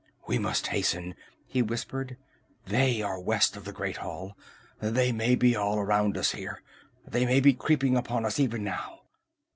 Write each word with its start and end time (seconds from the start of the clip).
"We 0.25 0.39
must 0.39 0.65
hasten!" 0.65 1.13
he 1.45 1.61
whispered. 1.61 2.17
"They 2.65 3.03
are 3.03 3.19
west 3.21 3.55
of 3.55 3.65
the 3.65 3.71
Great 3.71 3.97
Hall! 3.97 4.35
They 4.79 5.11
may 5.11 5.35
be 5.35 5.55
all 5.55 5.77
around 5.77 6.17
us 6.17 6.31
here! 6.31 6.63
They 7.05 7.23
may 7.27 7.39
be 7.39 7.53
creeping 7.53 7.95
upon 7.95 8.25
us 8.25 8.39
even 8.39 8.63
now!" 8.63 9.01